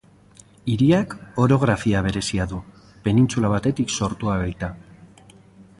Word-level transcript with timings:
Hiriak 0.75 1.11
orografia 1.43 2.01
berezia 2.07 2.49
du, 2.55 2.61
penintsula 3.09 3.53
batetik 3.57 3.95
sortua 3.99 4.41
baita. 4.45 4.71